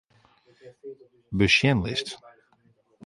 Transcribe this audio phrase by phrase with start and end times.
[1.37, 2.09] Besjenlist.